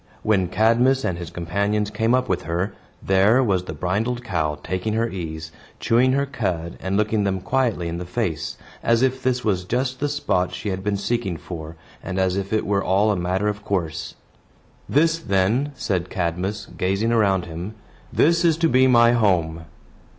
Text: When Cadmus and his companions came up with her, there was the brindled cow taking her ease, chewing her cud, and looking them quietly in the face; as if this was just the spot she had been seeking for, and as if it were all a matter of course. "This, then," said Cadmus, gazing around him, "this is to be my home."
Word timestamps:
When 0.23 0.47
Cadmus 0.47 1.05
and 1.05 1.19
his 1.19 1.29
companions 1.29 1.91
came 1.91 2.15
up 2.15 2.27
with 2.27 2.45
her, 2.45 2.73
there 3.03 3.43
was 3.43 3.65
the 3.65 3.73
brindled 3.73 4.23
cow 4.23 4.57
taking 4.63 4.93
her 4.93 5.07
ease, 5.07 5.51
chewing 5.79 6.13
her 6.13 6.25
cud, 6.25 6.75
and 6.81 6.97
looking 6.97 7.23
them 7.23 7.39
quietly 7.39 7.87
in 7.87 7.99
the 7.99 8.05
face; 8.07 8.57
as 8.81 9.03
if 9.03 9.21
this 9.21 9.45
was 9.45 9.63
just 9.63 9.99
the 9.99 10.09
spot 10.09 10.55
she 10.55 10.69
had 10.69 10.83
been 10.83 10.97
seeking 10.97 11.37
for, 11.37 11.75
and 12.01 12.17
as 12.17 12.35
if 12.35 12.51
it 12.51 12.65
were 12.65 12.83
all 12.83 13.11
a 13.11 13.15
matter 13.15 13.47
of 13.47 13.63
course. 13.63 14.15
"This, 14.89 15.19
then," 15.19 15.71
said 15.75 16.09
Cadmus, 16.09 16.65
gazing 16.75 17.11
around 17.11 17.45
him, 17.45 17.75
"this 18.11 18.43
is 18.43 18.57
to 18.57 18.67
be 18.67 18.87
my 18.87 19.11
home." 19.11 19.65